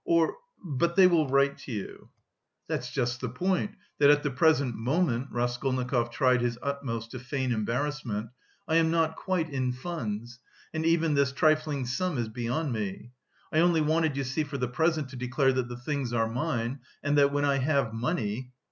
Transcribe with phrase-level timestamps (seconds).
[0.03, 0.35] or...
[0.65, 2.09] but they will write to you."
[2.67, 7.51] "That's just the point, that at the present moment," Raskolnikov tried his utmost to feign
[7.51, 8.31] embarrassment,
[8.67, 10.39] "I am not quite in funds...
[10.73, 13.11] and even this trifling sum is beyond me...
[13.53, 16.79] I only wanted, you see, for the present to declare that the things are mine,
[17.03, 18.53] and that when I have money...."